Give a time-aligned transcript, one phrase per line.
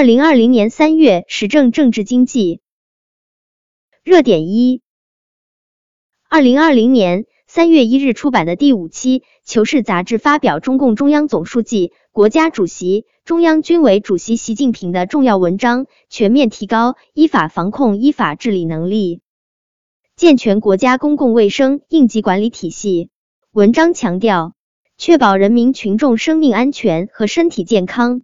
[0.00, 2.62] 二零二零年三月，时政、政治、经济
[4.02, 4.80] 热点一。
[6.26, 19.20] 二零二零年三月一日出版的第五期《求是》杂志发表中共中央总书记、国家主席、中央军委主席习近平的重要文章，全面提高依法防控、依法治理能力，
[20.16, 23.10] 健全国家公共卫生应急管理体系。
[23.52, 24.54] 文章强调，
[24.96, 28.22] 确保人民群众生命安全和身体健康。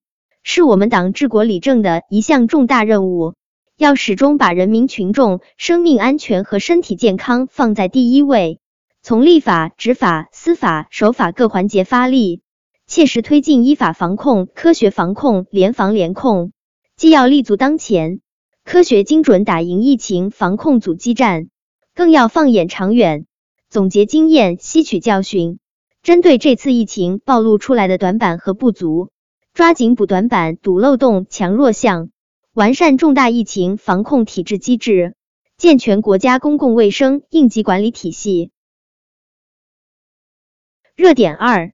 [0.48, 3.34] 是我们党治国理政的一项重大任务，
[3.76, 8.60] 要始终把人民群众生命安全和身体健康放在第一位。
[9.02, 12.42] 从立法、执法、司法、守法各环节发力，
[12.86, 16.52] 切实推进依法防控、科学防控、联防联控。
[16.96, 18.20] 既要立足当前，
[18.64, 21.48] 科学精准打赢疫情防控阻击战，
[21.92, 23.26] 更要放眼长远，
[23.68, 25.58] 总结经验，吸取教训，
[26.04, 29.10] 针对这次疫情暴露出来的短板和不足。
[29.56, 32.10] 抓紧补短板、堵漏洞、强弱项，
[32.52, 35.16] 完善重大疫情防控体制机制，
[35.56, 38.50] 健全国家公共卫生应急管理体系。
[40.94, 41.72] 热点二，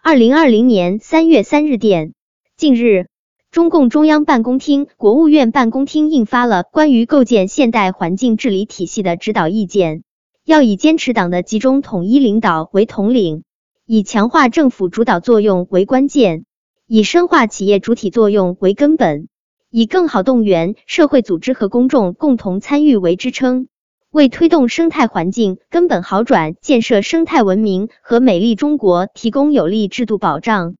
[0.00, 2.14] 二零二零年三月三日电，
[2.56, 3.08] 近日，
[3.50, 10.04] 中共中央办公厅、国务院办公厅印发了关于构建现代环境治理体系的指导意见，
[10.44, 13.42] 要以坚持党的集中统一领导为统领。
[13.90, 16.44] 以强化政府主导作用为关键，
[16.86, 19.28] 以深化企业主体作用为根本，
[19.70, 23.66] 以更好动员社会组织和公众共同参与为支撑，
[24.10, 30.76] 为推动生态环境根本好转、建设生态文明和美丽中国提供有力制度保障。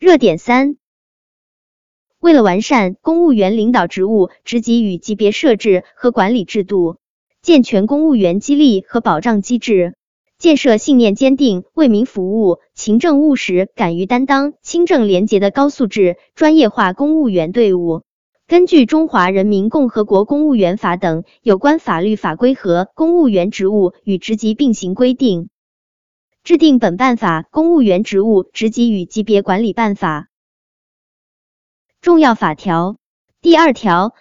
[0.00, 0.76] 热点三，
[2.18, 6.96] 为了完善公务员领导职务职级与级别设置和管理制度，
[7.42, 9.94] 健全公务员激励和保障机制。
[10.38, 18.02] 建设信念坚定、为民服务、勤政务实、敢于担当、清正廉洁的高素质专业化公务员队伍。
[18.46, 25.42] 根据《中华人民共和国公务员法》等有关法律法规和《公务员职务与职级并行规定》，
[26.44, 30.20] 制定本办法《公务员职务职级与级别管理办法》。
[32.00, 32.96] 重要法条
[33.42, 34.14] 第二条，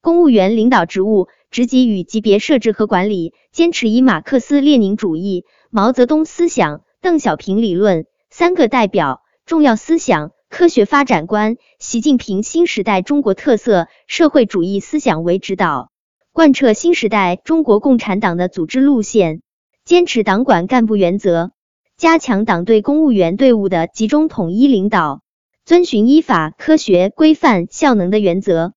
[0.00, 1.26] 公务员领导职务。
[1.50, 15.90] 职级与级别设置和管理，坚持以马克思列宁主义、毛泽东思想、邓小平理论、三个代表、重要思想、科学发展观、习近平新时代中国特色社会主义思想为指导，
[16.32, 19.40] 贯彻新时代中国共产党的组织路线，
[19.86, 21.52] 坚持党管干部原则，
[21.96, 25.22] 加强党对公务员队伍的集中统一领导，
[25.64, 28.74] 遵循依法、科学、规范、效能的原则。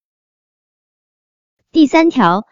[1.74, 2.46] 第三条。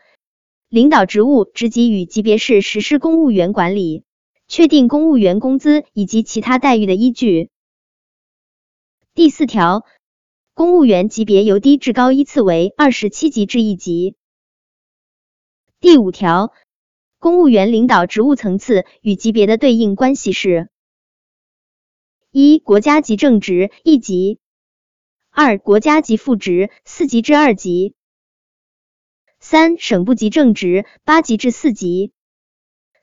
[0.69, 4.03] 领导职务职级与级别是实施公务员管理、
[4.47, 7.49] 确定公务员工资以及其他待遇的依据。
[9.15, 9.83] 第四条，
[10.53, 14.15] 公务员级别由低至高依次为二十七级至一级。
[15.79, 16.53] 第五条，
[17.17, 20.69] 公务员领导职务层次与级别的对应关系是：
[22.29, 24.37] 一、国家级正职一级；
[25.31, 27.95] 二、国家级副职四级至二级。
[29.51, 32.11] 三省部级正职八级至四级，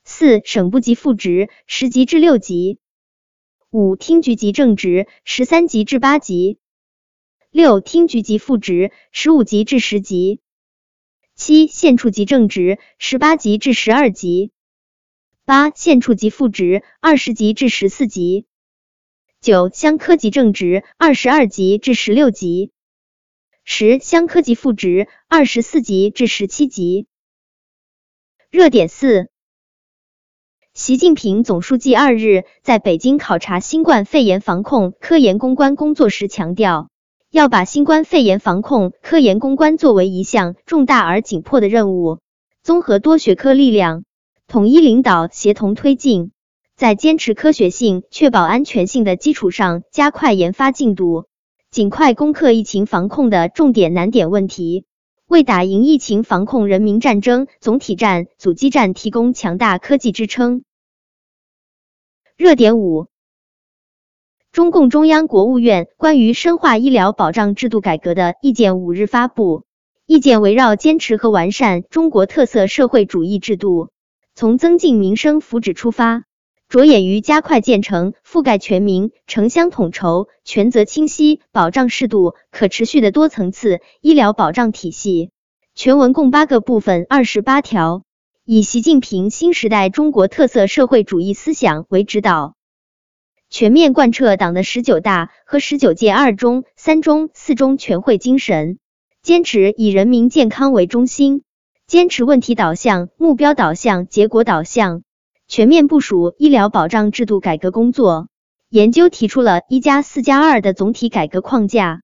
[0.04, 2.78] 四省部级副职十级至六级，
[3.70, 6.60] 五厅局级正职十三级至八级，
[7.50, 10.38] 六厅局级副职十五级至十级，
[11.34, 14.52] 七县处级正职十八级至十二级，
[15.44, 18.46] 八县处级副职二十级至十四级，
[19.40, 22.70] 九乡科级正职二十二级至十六级。
[23.68, 27.08] 十乡科级副职二十四级至十七级。
[28.48, 29.28] 热点四，
[30.72, 36.90] 习近平总书记二日在北京考察新冠肺炎防控科研攻关工作时强调，
[37.32, 42.20] 要把新冠肺炎防控科研攻关作为一项重大而紧迫的任务，
[42.62, 44.04] 综合多学科力量，
[44.46, 46.30] 统一领导，协同推进，
[46.76, 51.26] 在坚持科学性、确保安全性的基础上，加快研发进度。
[51.70, 54.86] 尽快攻克疫情防控的重点难点问题，
[55.26, 60.62] 为打赢疫情防控人民战争总体战、阻击战提供强大科技支撑。
[62.36, 63.08] 热点五：
[64.52, 69.64] 中共中央、国务院关于深化医疗保障制度改革的意见五日发布。
[70.06, 73.90] 意见围绕坚持和完善中国特色社会主义制度，
[74.36, 76.22] 从增进民生福祉出发。
[76.68, 85.30] 着眼于加快建成覆盖全民、城乡统筹、权责清晰、保障适度、可持续的多层次医疗保障体系。
[85.76, 88.02] 全文共八个部分，二十八条，
[88.44, 92.56] 以习近平新时代中国特色社会主义思想为指导，
[93.48, 98.78] 全面贯彻党的十九大和十九届二中、三中、四中全会精神，
[99.22, 101.42] 坚持以人民健康为中心，
[101.86, 105.02] 坚持问题导向、目标导向、结果导向，
[105.48, 108.28] 全面部署医疗保障制度改革工作，
[108.68, 112.02] 研究提出了一加四加二的总体改革框架。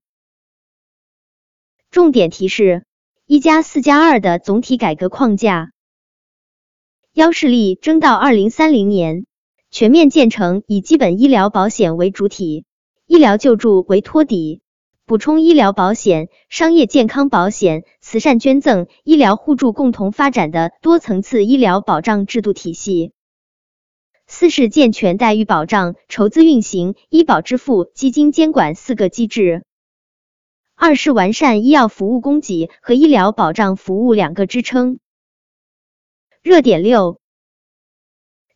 [1.91, 2.85] 重点提示：
[3.27, 5.73] 一加四加二的总体改革框架，
[7.13, 9.27] 幺是力争到二零三零年
[9.73, 12.65] 全面建成以基本医疗保险为主体、
[13.07, 14.63] 医疗救助为托底、
[15.05, 23.13] 补充医疗保险、商业健康保险、慈善捐赠、医疗互助共同发展的多层次医疗保障制度体系。
[24.43, 29.63] 四是健全待遇保障、筹资运行、医保支付、基金监管四个机制。
[30.75, 34.99] 二是完善医药服务供给和医疗保障服务两个支撑。
[36.43, 37.21] 热点六，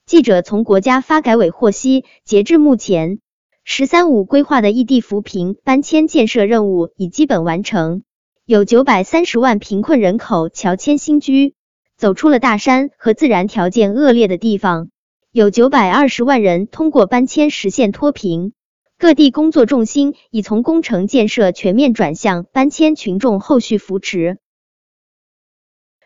[0.07, 3.21] 记者从国家发改委获悉，截至目前
[3.63, 8.03] ，“十三五”规划的异地扶贫搬迁建设任务已基本完成，
[8.45, 11.55] 有九百三十万贫困人口乔迁新居，
[11.97, 14.91] 走出了大山和自然条件恶劣的地方，
[15.37, 18.55] 有九百二十万人通过搬迁实现脱贫。
[18.97, 24.39] 各地工作重心已从工程建设全面转向搬迁群众后续扶持。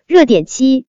[0.09, 0.87] 热点七，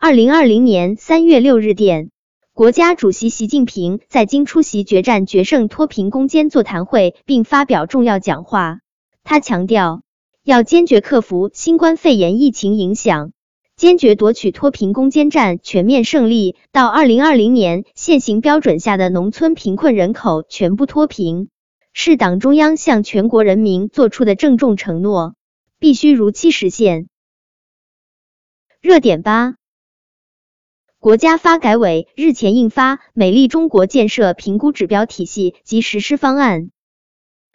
[0.00, 2.10] 二零二零年三月六日电，
[2.54, 8.80] 国家主席习近平在京出席决战决胜脱贫攻坚座谈会并发表重要讲话。
[9.22, 10.00] 他强调，
[10.42, 13.32] 要坚决克服新冠肺炎疫情影响。
[13.76, 21.50] 坚决夺取脱贫攻坚战全面胜利，到二零二零年现行标准下的农村贫困人口全部脱贫，
[21.92, 25.34] 是党中央向全国人民作出的郑重承诺，
[25.78, 27.10] 必须如期实现。
[28.80, 29.56] 热点八，
[30.98, 36.62] 国家发改委日前印发《美丽中国建设评估指标体系及实施方案》。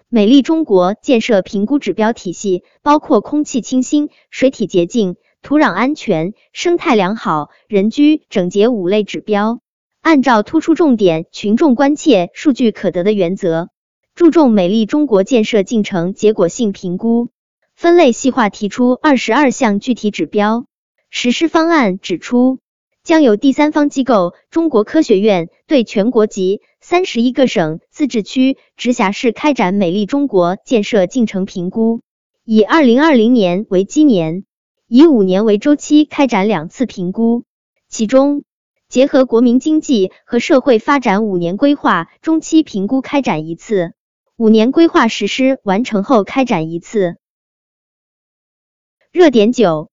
[0.08, 5.16] 美丽中国建设评估指标体系包括空气清新、水体洁净。
[5.42, 9.60] 土壤安全、生态良好、人居整洁五类指标，
[10.00, 13.70] 按照突出重点、群众关切、数据可得的原则，
[14.14, 17.30] 注重美丽中国建设进程结果性评估，
[17.76, 20.66] 分类细化提出二十二项具体指标。
[21.10, 22.60] 实施方案指出，
[23.04, 32.02] 将由第三方机构中国科学院对全国及三十一个省、自治区、直辖市开展美丽中国建设进程评估，
[32.46, 34.46] 以二零二零年为基年。
[34.94, 37.46] 以五年为周期开展两次评估，
[37.88, 38.44] 其中
[38.90, 43.94] 结合国民经济和社会发展五年规划中期评估开展一次，
[44.36, 47.16] 五年规划实施完成后开展一次。
[49.14, 49.90] 热点九，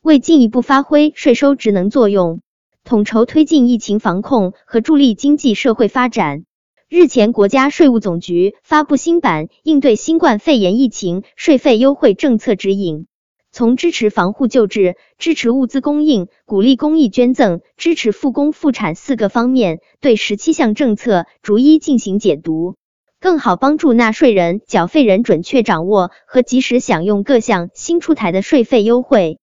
[0.00, 2.40] 为进一步发挥税收职能作用，
[2.82, 6.44] 统筹推进疫情防控和助力经济社会发展，
[6.88, 13.06] 日前国家税务总局发布新版应对新冠肺炎疫情税费优惠政策指引。
[13.52, 22.76] 从支持防护救治、支持物资供应、鼓励公益捐赠、支持复工复产四个方面，对十七项政策逐一进行解读，
[23.20, 29.38] 更好帮助纳税人、缴费人准确掌握和及时享用各项新出台的税费优惠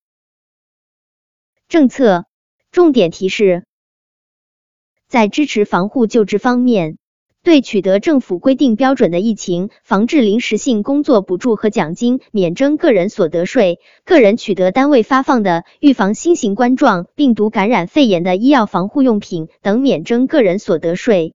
[1.67, 2.25] 政策。
[2.71, 3.63] 重点提示：
[5.07, 6.97] 在支持防护救治方面。
[7.41, 21.33] 对取得政府规定标准的疫情防治临时性工作补助和奖金免征个人所得税，个人取得单位发放的预防新型冠状病毒感染肺炎的医药防护用品等免征个人所得税。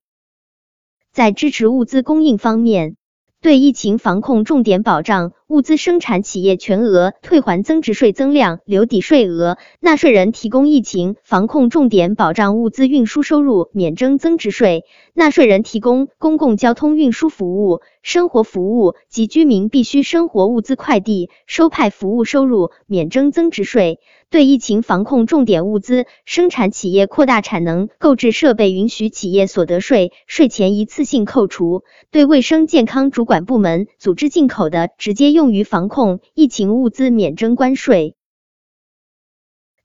[1.11, 2.97] 在支持物资供应方面，
[3.41, 23.99] 对疫情防控重点保障物资生产企业全额退还增值税增量留抵税额，纳税人提供疫情防控重点保障物资运输收入免征增值税，纳税人提供公共交通运输服务、生活服务及居民必需生活物资快递收派服务收入免征增值税。
[24.31, 38.15] 对疫情防控重点物资生产企业扩大产能购置设备，允许企业所得税税前一次性扣除；对卫生健康主管部门组织进口的直接用于防控疫情物资免征关税。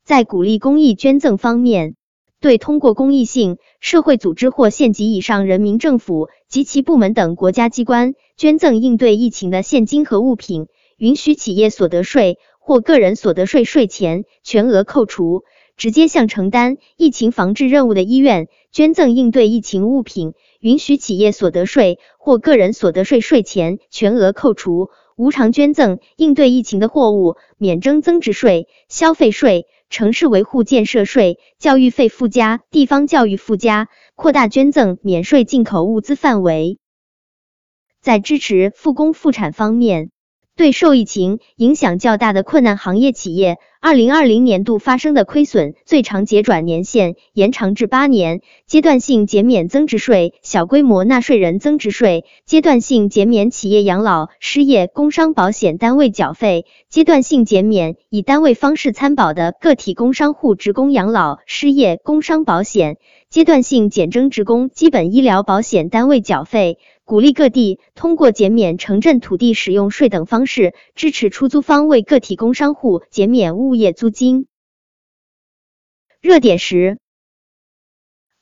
[0.04, 1.96] 在鼓励公益捐赠方面，
[2.40, 12.38] 对通过公益性社会组织或县级以上人民政府及其部门等国家机关捐赠应对疫情的现金和物品，允许企业所得税。
[12.62, 15.42] 或个人所得税税前全额扣除，
[15.76, 33.90] 直接向承担疫情防治任务的医院捐赠应对疫情物品，允许企业所得税或个人所得税税前全额扣除；无偿捐赠应对疫情的货物，免征增值税、消费税、城市维护建设税、教育费附加、地方教育附加。
[34.14, 36.78] 扩大捐赠免税进口物资范围。
[38.00, 40.10] 在支持复工复产方面，
[40.60, 62.98] 对受疫情影响较大的困难行业企业，二零二零年度发生的亏损最长结转年限延长至八年，阶段性减免增值税，小规模纳税人增值税，阶段性减免企业养老、失业、工伤保险单位缴费，阶段性减免以单位方式参保的个体工商户职工养老、失业、工伤保险，
[63.30, 66.76] 阶段性减征职工基本医疗保险单位缴费。
[67.10, 74.46] 鼓励各地通过减免城镇土地使用税等方式，支持出租方为个体工商户减免物业租金。
[76.20, 77.00] 热点十，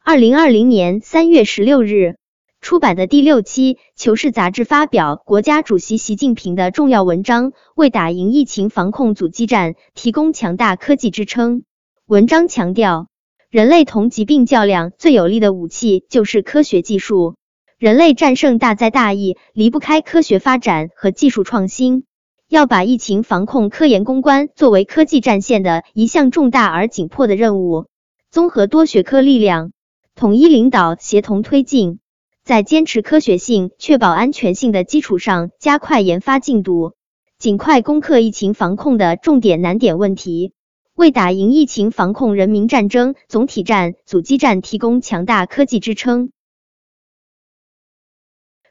[0.05, 2.17] 二零二零年三月十六日
[2.61, 11.63] 出版的第六期《求是》杂志发表国家主席习近平的重要文章，为打赢疫情防控阻击战提供强大科技支撑。
[12.05, 13.09] 文章强调，
[13.49, 17.38] 人类同疾病较量最有力的武器就是科学技术。
[17.79, 22.03] 人类战胜大灾大疫离不开科学发展和技术创新，
[22.49, 27.87] 要把疫情防控科研攻关作为科技战线的一项重大而紧迫的任务，
[28.33, 29.71] 综合多学科力量，
[30.17, 32.01] 统一领导，协同推进，
[32.43, 36.95] 在坚持科学性、确保安全性的基础上，加快研发进度，
[37.39, 40.53] 尽快攻克疫情防控的重点难点问题，
[40.97, 46.33] 为打赢疫情防控人民战争总体战、阻击战提供强大科技支撑。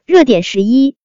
[0.08, 0.96] 热点十一，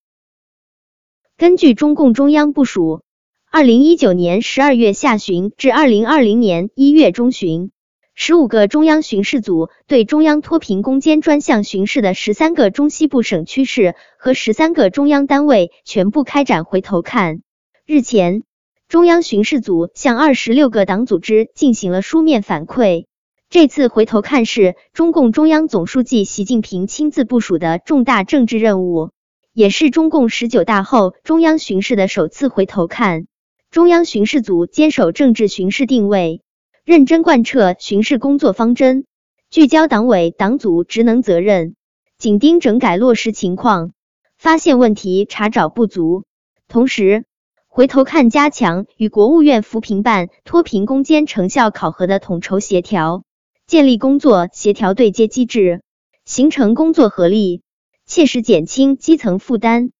[1.36, 3.02] 根据中共中央部署，
[3.50, 7.70] 二零一九年十二月下旬至二零二零年一月中旬，
[8.14, 17.42] 十五个中央巡视组对中央脱贫攻坚专项巡视的十三个中西部省区市和十三个中央单位全部开展回头看。
[17.84, 18.42] 日前，
[18.88, 23.04] 中央巡视组向二十六个党组织进行了书面反馈。
[23.50, 29.10] 这次回头看是中共中央总书记习近平亲自部署的重大政治任务，
[29.52, 33.26] 也是中共十九大后中央巡视的首次回头看。
[33.70, 36.42] 中央巡视组坚守政治巡视定位，
[36.84, 39.04] 认真贯彻巡视工作方针，
[39.50, 41.76] 聚焦党委党组职能责任，
[42.18, 43.92] 紧盯整改落实情况，
[44.36, 46.24] 发现问题，查找不足。
[46.66, 47.24] 同时，
[47.68, 53.22] 回头看加强与国务院扶贫办脱贫攻坚成效考核的统筹协调。
[53.66, 55.82] 建立工作协调对接机制，
[56.26, 57.62] 形成工作合力，
[58.04, 59.90] 切实减轻基层负担。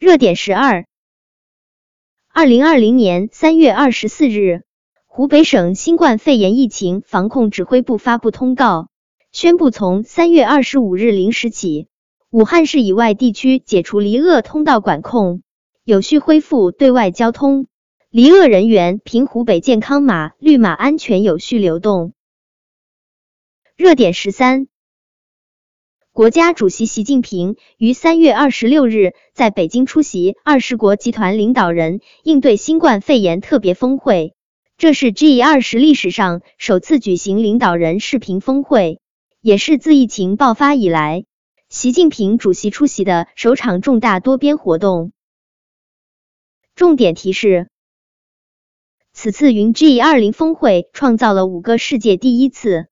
[0.00, 0.86] 热点十二，
[2.32, 4.64] 二零二零年三月二十四日，
[5.06, 8.88] 湖北省新冠肺炎疫情防控指挥部发布通告，
[9.30, 11.86] 宣布从三月二十五日零时起，
[12.30, 15.42] 武汉市以外地区解除离鄂通道管控，
[15.84, 17.68] 有序恢复对外交通。
[18.10, 22.14] 离鄂人员凭湖北健康码绿码安全有序流动。
[23.76, 24.66] 热点十三，
[26.12, 34.34] 国家主席习近平于三月二十六日在北京出席二十国集团领导人应对新冠肺炎特别峰会，
[34.78, 39.02] 这是 G 二十历史上首次举行领导人视频峰会，
[39.42, 41.26] 也是自疫情爆发以来
[41.68, 45.12] 习近平主席出席的首场重大多边活动。
[46.74, 47.68] 重点提示。
[49.20, 52.86] 此次云 G 二零峰会创造了五个世界第一次。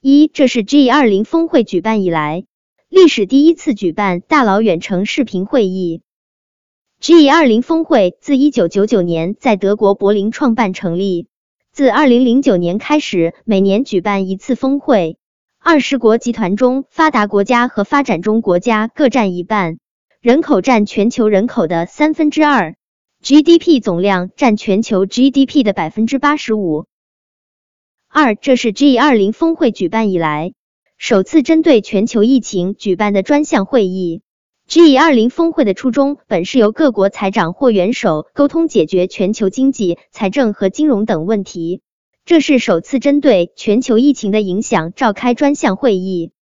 [0.00, 2.46] 一，这是 G 二零峰会举办以来
[2.88, 6.00] 历史第一次举办大佬远程视频会议。
[7.00, 11.26] G 二零峰会自一九九九年在德国柏林创办成立，
[11.70, 15.18] 自二零零九年开始每年举办一次峰会。
[15.58, 19.78] 二十国集团中，发达国家和发展中国家各占一半，
[20.22, 22.77] 人口占全球人口的三分之二。
[23.28, 26.86] GDP 总量占全球 GDP 的百分之八十五。
[28.08, 30.54] 二，这是 G 二零峰会举办以来
[30.96, 34.22] 首次针对全球疫情举办的专项会议。
[34.66, 41.82] G 二零峰会的初衷本是由各国财长或元首沟通解决全球经济、财政和金融等问题，
[42.24, 46.32] 这是首次针对全球疫情的影响召开专项会议。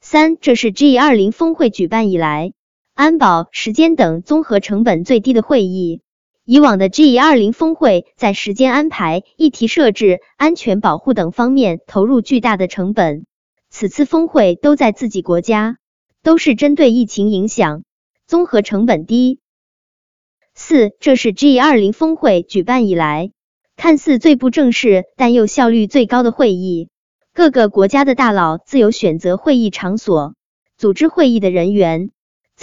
[0.00, 2.52] 三，这是 G 二零峰会举办以来。
[3.02, 6.02] 安保、时间等综合成本最低的会议。
[6.44, 13.26] 以往的 G 二零峰会在时间安排、议题设置、安全保护等方面投入巨大的成本。
[13.70, 15.78] 此次峰会都在自己国家，
[16.22, 17.82] 都是针对疫情影响，
[18.28, 19.40] 综合成本低。
[20.54, 23.32] 四，这是 G 二零峰会举办以来
[23.74, 26.88] 看似最不正式，但又效率最高的会议。
[27.34, 30.36] 各个国家的大佬自由选择会议场所，
[30.76, 32.12] 组织会议的人员。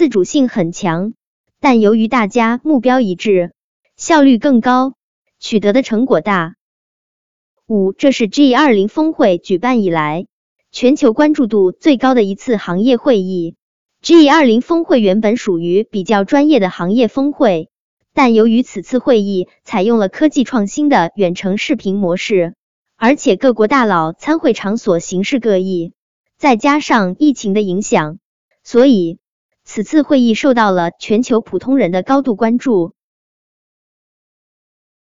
[0.00, 1.12] 自主性很强，
[1.60, 3.52] 但由于大家目标一致，
[3.98, 4.94] 效率更高，
[5.38, 6.54] 取得的成果大。
[7.66, 10.26] 五，这是 G 二零峰会举办以来
[10.72, 13.56] 全球关注度最高的一次行业会议。
[14.00, 17.68] G 二零峰会原本属于比较专业的行业峰会，
[18.14, 22.54] 但由于此次会议采用了科技创新的远程视频模式，
[22.96, 25.92] 而且各国大佬参会场所形式各异，
[26.38, 28.18] 再加上疫情的影响，
[28.64, 29.18] 所以
[29.72, 32.92] 此次会议受到了全球普通人的高度关注。